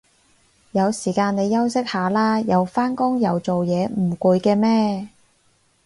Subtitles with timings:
[0.71, 5.09] 有時間你休息下啦，又返工又做嘢唔攰嘅咩